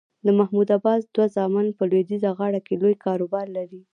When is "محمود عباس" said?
0.39-1.01